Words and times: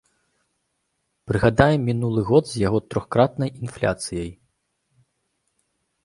Прыгадаем 1.31 1.81
мінулы 1.89 2.21
год 2.29 2.43
з 2.51 2.55
яго 2.67 2.79
трохкратнай 2.93 3.51
інфляцыяй. 3.67 4.31